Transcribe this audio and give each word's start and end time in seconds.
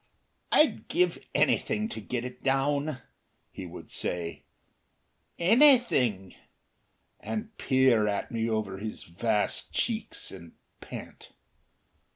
"I'd 0.51 0.87
give 0.87 1.19
anything 1.35 1.87
to 1.89 2.01
get 2.01 2.25
it 2.25 2.41
down," 2.41 3.03
he 3.51 3.67
would 3.67 3.91
say 3.91 4.45
"anything," 5.37 6.33
and 7.19 7.55
peer 7.59 8.07
at 8.07 8.31
me 8.31 8.49
over 8.49 8.79
his 8.79 9.03
vast 9.03 9.73
cheeks 9.73 10.31
and 10.31 10.53
pant. 10.79 11.33